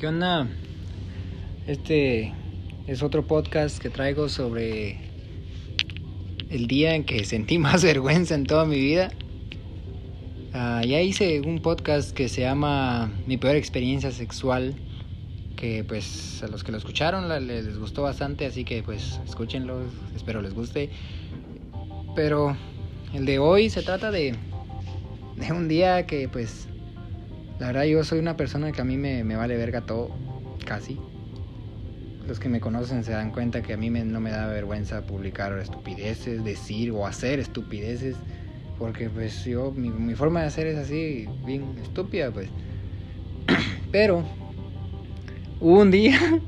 ¿Qué? 0.00 0.08
Este 1.66 2.32
es 2.86 3.02
otro 3.02 3.26
podcast 3.26 3.78
que 3.78 3.90
traigo 3.90 4.30
sobre 4.30 4.96
el 6.48 6.66
día 6.68 6.94
en 6.94 7.04
que 7.04 7.22
sentí 7.26 7.58
más 7.68 7.84
vergüenza 7.84 8.34
en 8.34 8.46
toda 8.46 8.64
mi 8.64 8.80
vida. 8.80 9.10
Ah, 10.54 10.80
ya 10.86 11.02
hice 11.02 11.42
un 11.42 11.60
podcast 11.60 12.12
que 12.12 12.30
se 12.30 12.40
llama 12.40 13.12
Mi 13.26 13.36
peor 13.36 13.56
experiencia 13.56 14.10
sexual, 14.10 14.74
que 15.54 15.84
pues 15.84 16.42
a 16.42 16.48
los 16.48 16.64
que 16.64 16.72
lo 16.72 16.78
escucharon 16.78 17.28
les 17.46 17.78
gustó 17.78 18.00
bastante, 18.00 18.46
así 18.46 18.64
que 18.64 18.82
pues 18.82 19.20
escúchenlo, 19.26 19.82
espero 20.16 20.40
les 20.40 20.54
guste. 20.54 20.88
Pero 22.16 22.56
el 23.12 23.26
de 23.26 23.38
hoy 23.38 23.68
se 23.68 23.82
trata 23.82 24.10
de, 24.10 24.34
de 25.36 25.52
un 25.52 25.68
día 25.68 26.06
que 26.06 26.26
pues 26.26 26.70
la 27.60 27.66
verdad 27.66 27.84
yo 27.84 28.02
soy 28.04 28.18
una 28.18 28.38
persona 28.38 28.72
que 28.72 28.80
a 28.80 28.84
mí 28.84 28.96
me, 28.96 29.22
vale 29.36 29.54
verga 29.54 29.82
todo, 29.82 30.10
casi. 30.64 30.98
Los 32.26 32.40
que 32.40 32.48
me 32.48 32.58
conocen 32.58 33.04
se 33.04 33.12
dan 33.12 33.32
cuenta 33.32 33.60
que 33.60 33.74
a 33.74 33.76
mí 33.76 33.90
no 33.90 34.18
me 34.18 34.30
da 34.30 34.46
vergüenza 34.46 35.02
publicar 35.02 35.56
estupideces, 35.58 36.42
decir 36.42 36.90
o 36.90 37.06
hacer 37.06 37.38
estupideces. 37.38 38.16
Porque 38.78 39.10
pues 39.10 39.44
yo, 39.44 39.72
mi, 39.72 40.14
forma 40.14 40.40
de 40.40 40.46
hacer 40.46 40.68
es 40.68 40.78
así, 40.78 41.28
bien 41.44 41.76
estúpida 41.82 42.30
pues. 42.30 42.48
Pero 43.92 44.24
hubo 45.60 45.80
un 45.80 45.90
día 45.90 46.18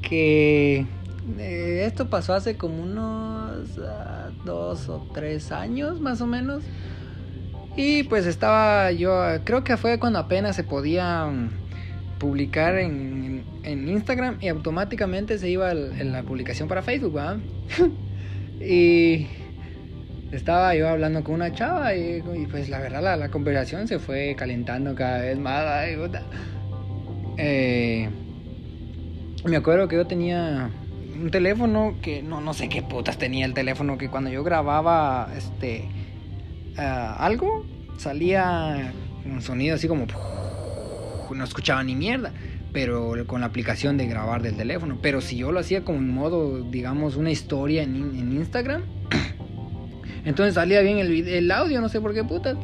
que 0.00 0.86
eh, 1.38 1.84
esto 1.86 2.08
pasó 2.08 2.32
hace 2.32 2.56
como 2.56 2.82
unos 2.82 3.76
uh, 3.76 4.32
dos 4.46 4.88
o 4.88 5.06
tres 5.12 5.52
años 5.52 6.00
más 6.00 6.22
o 6.22 6.26
menos. 6.26 6.62
Y 7.76 8.02
pues 8.04 8.26
estaba 8.26 8.92
yo, 8.92 9.22
creo 9.44 9.64
que 9.64 9.76
fue 9.76 9.98
cuando 9.98 10.18
apenas 10.18 10.54
se 10.56 10.64
podía 10.64 11.26
mm, 11.26 11.50
publicar 12.18 12.76
en, 12.78 13.44
en 13.62 13.88
Instagram 13.88 14.36
y 14.40 14.48
automáticamente 14.48 15.38
se 15.38 15.48
iba 15.48 15.72
en 15.72 16.12
la 16.12 16.22
publicación 16.22 16.68
para 16.68 16.82
Facebook, 16.82 17.14
¿verdad? 17.14 17.38
y 18.60 19.26
estaba 20.32 20.74
yo 20.74 20.88
hablando 20.88 21.22
con 21.24 21.34
una 21.36 21.52
chava 21.52 21.94
y, 21.94 22.22
pues 22.50 22.68
la 22.68 22.78
verdad 22.78 23.02
la, 23.02 23.16
la, 23.16 23.30
conversación 23.30 23.86
se 23.86 23.98
fue 23.98 24.34
calentando 24.36 24.94
cada 24.94 25.18
vez 25.18 25.38
más. 25.38 25.64
Eh, 27.38 28.08
me 29.44 29.56
acuerdo 29.56 29.88
que 29.88 29.96
yo 29.96 30.06
tenía 30.06 30.70
un 31.14 31.30
teléfono 31.30 31.96
que 32.02 32.22
no, 32.22 32.40
no 32.40 32.54
sé 32.54 32.68
qué 32.68 32.82
putas 32.82 33.18
tenía 33.18 33.44
el 33.44 33.54
teléfono 33.54 33.98
que 33.98 34.08
cuando 34.08 34.30
yo 34.30 34.42
grababa 34.42 35.28
este 35.36 35.88
uh, 36.78 37.22
algo, 37.22 37.64
salía 37.98 38.92
un 39.24 39.42
sonido 39.42 39.74
así 39.74 39.88
como... 39.88 40.06
No 41.34 41.44
escuchaba 41.44 41.82
ni 41.82 41.94
mierda, 41.94 42.32
pero 42.74 43.26
con 43.26 43.40
la 43.40 43.46
aplicación 43.46 43.96
de 43.96 44.06
grabar 44.06 44.42
del 44.42 44.54
teléfono. 44.54 44.98
Pero 45.00 45.22
si 45.22 45.38
yo 45.38 45.50
lo 45.50 45.60
hacía 45.60 45.82
como 45.82 45.98
en 45.98 46.10
modo, 46.10 46.62
digamos, 46.70 47.16
una 47.16 47.30
historia 47.30 47.82
en, 47.82 48.32
Instagram, 48.32 48.82
entonces 50.26 50.54
salía 50.54 50.82
bien 50.82 50.98
el, 50.98 51.26
el, 51.26 51.50
audio, 51.50 51.80
no 51.80 51.88
sé 51.88 52.00
por 52.00 52.12
qué 52.12 52.22
putas. 52.24 52.56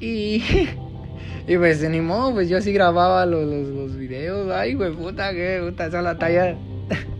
Y... 0.00 0.42
Y 1.46 1.58
pues 1.58 1.86
ni 1.90 2.00
modo, 2.00 2.32
pues 2.32 2.48
yo 2.48 2.56
así 2.56 2.72
grababa 2.72 3.26
los, 3.26 3.44
los, 3.44 3.96
videos. 3.96 4.50
Ay, 4.50 4.72
güey, 4.72 4.92
puta, 4.92 5.32
que 5.32 5.60
puta, 5.62 5.86
esa 5.86 6.00
la 6.00 6.16
talla. 6.16 6.56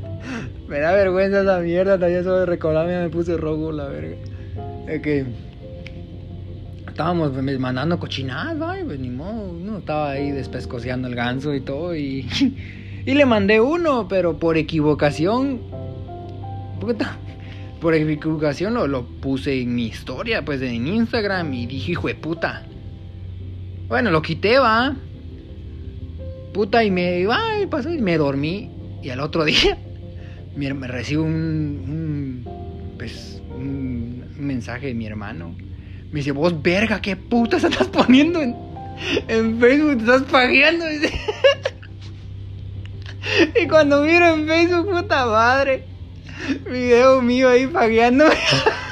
me 0.67 0.79
da 0.79 0.93
vergüenza 0.93 1.43
esa 1.43 1.59
mierda, 1.59 1.99
talla 1.99 2.21
eso 2.21 2.47
de 2.47 2.47
me 2.47 3.11
puse 3.11 3.37
rojo 3.37 3.71
la 3.71 3.85
verga. 3.89 4.17
Es 4.89 5.03
que 5.03 5.27
estábamos 6.87 7.33
pues, 7.33 7.59
mandando 7.59 7.99
cochinadas, 7.99 8.57
ay, 8.61 8.85
pues 8.85 9.01
ni 9.01 9.11
modo, 9.11 9.51
uno 9.51 9.79
estaba 9.79 10.11
ahí 10.11 10.31
despescoseando 10.31 11.09
el 11.09 11.15
ganso 11.15 11.55
y 11.55 11.61
todo 11.61 11.95
y, 11.97 12.29
y 13.07 13.15
le 13.15 13.27
mandé 13.27 13.61
uno, 13.61 14.07
pero 14.09 14.39
por 14.39 14.57
equivocación, 14.57 15.61
puta, 16.81 17.19
por 17.81 17.95
equivocación 17.95 18.75
lo, 18.75 18.87
lo 18.87 19.05
puse 19.05 19.61
en 19.61 19.75
mi 19.75 19.87
historia, 19.87 20.45
pues 20.45 20.63
en 20.63 20.87
Instagram 20.87 21.53
y 21.53 21.67
dije, 21.67 21.93
hijo 21.93 22.09
de 22.09 22.15
puta. 22.15 22.63
Bueno, 23.89 24.11
lo 24.11 24.23
quité, 24.23 24.59
va. 24.59 24.97
Puta, 26.55 26.83
y 26.83 26.91
me, 26.91 27.27
ay, 27.31 27.67
pasó 27.67 27.93
y 27.93 28.01
me 28.01 28.17
dormí. 28.17 28.71
Y 29.03 29.11
al 29.11 29.21
otro 29.21 29.45
día 29.45 29.77
me, 30.57 30.73
me 30.73 30.87
recibo 30.87 31.25
un, 31.25 32.45
un, 32.47 32.64
pues, 32.97 33.43
un 33.51 34.25
mensaje 34.37 34.89
de 34.89 34.95
mi 34.95 35.07
hermano. 35.07 35.55
Me 36.11 36.21
dice, 36.21 36.33
vos 36.33 36.63
verga, 36.63 37.01
¿qué 37.01 37.17
putas 37.17 37.65
estás 37.65 37.89
poniendo 37.89 38.41
en, 38.41 38.57
en 39.29 39.61
Facebook? 39.61 39.97
Te 39.97 40.05
estás 40.05 40.23
pagueando. 40.23 40.85
y 43.61 43.69
cuando 43.69 44.03
miro 44.03 44.35
en 44.35 44.47
Facebook, 44.47 44.91
puta 44.91 45.27
madre, 45.27 45.85
video 46.71 47.21
mío 47.21 47.49
ahí 47.49 47.67
pagueándome. 47.67 48.35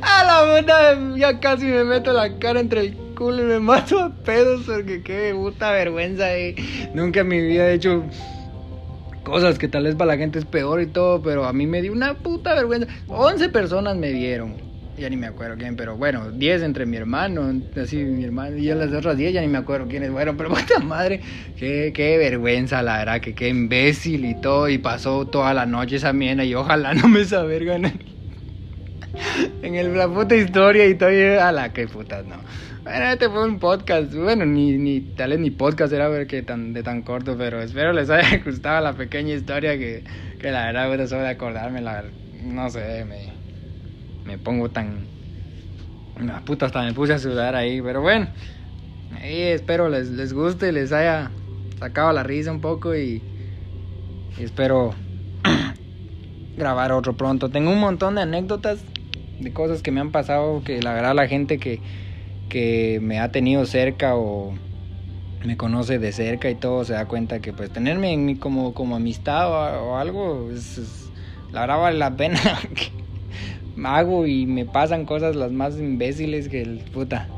A 0.00 0.24
la 0.24 0.60
puta, 0.60 0.98
ya 1.16 1.38
casi 1.38 1.66
me 1.66 1.84
meto 1.84 2.12
la 2.12 2.38
cara 2.38 2.60
entre 2.60 2.80
el 2.80 2.96
culo 3.16 3.42
y 3.42 3.46
me 3.46 3.60
mato 3.60 4.00
a 4.00 4.10
pedos 4.10 4.62
porque 4.66 5.02
qué 5.02 5.32
puta 5.34 5.72
vergüenza. 5.72 6.36
Eh. 6.36 6.54
Nunca 6.94 7.20
en 7.20 7.28
mi 7.28 7.40
vida 7.40 7.68
he 7.68 7.74
hecho 7.74 8.04
cosas 9.26 9.58
que 9.58 9.66
tal 9.66 9.82
vez 9.82 9.96
para 9.96 10.12
la 10.12 10.18
gente 10.18 10.38
es 10.38 10.44
peor 10.44 10.80
y 10.80 10.86
todo, 10.86 11.20
pero 11.20 11.46
a 11.46 11.52
mí 11.52 11.66
me 11.66 11.82
dio 11.82 11.92
una 11.92 12.14
puta 12.14 12.54
vergüenza. 12.54 12.86
11 13.08 13.48
personas 13.48 13.96
me 13.96 14.12
vieron. 14.12 14.54
Ya 14.96 15.10
ni 15.10 15.16
me 15.16 15.26
acuerdo 15.26 15.56
quién, 15.58 15.74
pero 15.74 15.96
bueno, 15.96 16.30
10 16.30 16.62
entre 16.62 16.86
mi 16.86 16.96
hermano, 16.96 17.52
así 17.76 17.96
mi 17.96 18.22
hermano, 18.24 18.56
y 18.56 18.66
las 18.66 18.92
otras 18.92 19.16
10 19.18 19.34
ya 19.34 19.40
ni 19.40 19.48
me 19.48 19.58
acuerdo 19.58 19.88
quiénes 19.88 20.10
fueron, 20.10 20.36
pero 20.36 20.48
puta 20.54 20.78
madre, 20.78 21.20
qué, 21.58 21.92
qué 21.92 22.16
vergüenza, 22.16 22.80
la 22.82 22.98
verdad, 22.98 23.20
que 23.20 23.34
qué 23.34 23.48
imbécil 23.48 24.24
y 24.24 24.40
todo, 24.40 24.68
y 24.68 24.78
pasó 24.78 25.26
toda 25.26 25.52
la 25.52 25.66
noche 25.66 25.96
esa 25.96 26.12
mierda, 26.12 26.44
y 26.44 26.54
ojalá 26.54 26.94
no 26.94 27.08
me 27.08 27.22
esa 27.22 27.42
verga 27.42 27.78
en, 29.62 29.96
la 29.96 30.08
puta 30.08 30.36
historia 30.36 30.86
y 30.86 30.94
todo, 30.94 31.12
y 31.12 31.22
a 31.22 31.52
la 31.52 31.72
que 31.72 31.86
putas, 31.86 32.24
no. 32.24 32.36
Bueno, 32.82 33.06
este 33.06 33.28
fue 33.28 33.44
un 33.44 33.58
podcast, 33.58 34.14
bueno, 34.14 34.46
ni, 34.46 34.78
ni 34.78 35.00
tal 35.00 35.30
vez 35.30 35.40
ni 35.40 35.50
podcast 35.50 35.92
era 35.92 36.08
ver 36.08 36.26
que 36.26 36.42
tan, 36.42 36.72
de 36.72 36.82
tan 36.82 37.02
corto, 37.02 37.36
pero 37.36 37.60
espero 37.60 37.92
les 37.92 38.10
haya 38.10 38.38
gustado 38.44 38.80
la 38.80 38.92
pequeña 38.92 39.34
historia 39.34 39.76
que, 39.76 40.04
que 40.38 40.50
la 40.50 40.66
verdad, 40.66 40.88
bueno, 40.88 41.06
solo 41.06 41.22
de 41.22 41.30
acordarme, 41.30 41.80
la, 41.80 42.04
no 42.42 42.70
sé, 42.70 43.04
me, 43.04 43.32
me 44.24 44.38
pongo 44.38 44.68
tan... 44.68 45.06
La 46.20 46.40
puta 46.40 46.66
hasta 46.66 46.82
me 46.82 46.94
puse 46.94 47.12
a 47.12 47.18
sudar 47.18 47.56
ahí, 47.56 47.82
pero 47.82 48.00
bueno, 48.00 48.28
ahí 49.20 49.42
espero 49.42 49.88
les, 49.88 50.08
les 50.10 50.32
guste, 50.32 50.72
les 50.72 50.92
haya 50.92 51.30
sacado 51.78 52.12
la 52.12 52.22
risa 52.22 52.50
un 52.52 52.60
poco 52.60 52.94
y, 52.94 53.22
y 54.38 54.44
espero 54.44 54.94
grabar 56.56 56.92
otro 56.92 57.16
pronto. 57.16 57.50
Tengo 57.50 57.70
un 57.70 57.80
montón 57.80 58.14
de 58.14 58.22
anécdotas 58.22 58.78
de 59.38 59.52
cosas 59.52 59.82
que 59.82 59.90
me 59.90 60.00
han 60.00 60.12
pasado 60.12 60.62
que 60.64 60.82
la 60.82 60.94
verdad 60.94 61.14
la 61.14 61.28
gente 61.28 61.58
que 61.58 61.80
que 62.48 63.00
me 63.02 63.18
ha 63.18 63.32
tenido 63.32 63.66
cerca 63.66 64.16
o 64.16 64.54
me 65.44 65.56
conoce 65.56 65.98
de 65.98 66.12
cerca 66.12 66.50
y 66.50 66.54
todo 66.54 66.84
se 66.84 66.94
da 66.94 67.06
cuenta 67.06 67.40
que 67.40 67.52
pues 67.52 67.70
tenerme 67.70 68.12
en 68.12 68.24
mí 68.24 68.36
como, 68.36 68.74
como 68.74 68.96
amistad 68.96 69.50
o, 69.50 69.96
algo 69.96 70.50
es, 70.50 71.12
la 71.52 71.62
verdad 71.62 71.78
vale 71.78 71.98
la 71.98 72.16
pena 72.16 72.40
hago 73.84 74.26
y 74.26 74.46
me 74.46 74.64
pasan 74.64 75.04
cosas 75.04 75.36
las 75.36 75.52
más 75.52 75.78
imbéciles 75.78 76.48
que 76.48 76.62
el 76.62 76.84
puta 76.92 77.30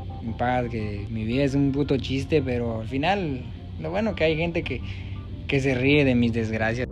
que 0.69 1.07
mi 1.09 1.25
vida 1.25 1.43
es 1.43 1.55
un 1.55 1.71
puto 1.71 1.97
chiste 1.97 2.41
pero 2.41 2.81
al 2.81 2.87
final 2.87 3.45
lo 3.77 3.91
bueno 3.91 4.15
que 4.15 4.25
hay 4.25 4.35
gente 4.35 4.63
que, 4.63 4.81
que 5.47 5.59
se 5.59 5.75
ríe 5.75 6.05
de 6.05 6.15
mis 6.15 6.33
desgracias 6.33 6.87